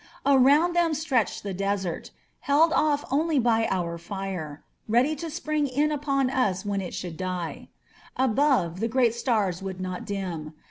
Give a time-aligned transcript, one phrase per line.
[0.25, 2.09] Aroimd them stretched the desert,
[2.39, 7.17] held off only by our fire, ready to spring in upon us when it should
[7.17, 7.67] die.
[8.17, 10.55] Above the great stars would not dim.